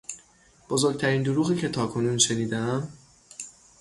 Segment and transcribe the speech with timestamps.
[0.69, 2.89] بزرگترین دروغی که تاکنون شنیدهام